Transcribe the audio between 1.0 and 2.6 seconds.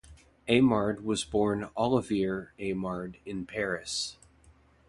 was born "Olivier